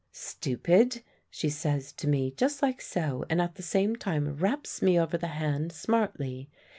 [0.11, 4.99] 'Stupid!' she says to me, just like so, and at the same time raps me
[4.99, 6.49] over the hand smartly.